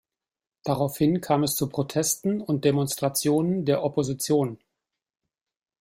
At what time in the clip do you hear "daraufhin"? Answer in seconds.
0.63-1.21